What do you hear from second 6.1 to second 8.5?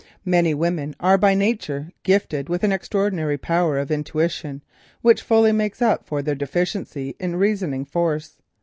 their deficiency in reasoning force.